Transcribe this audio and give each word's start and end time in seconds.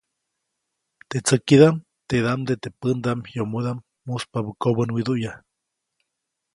Teʼ 1.09 1.23
tsäkidaʼm, 1.25 1.75
teʼdaʼmde 2.07 2.53
teʼ 2.61 2.75
pändaʼm 2.79 3.19
yomodaʼm 3.37 3.83
muspabä 4.05 4.51
kobänwiduʼya. 4.61 5.31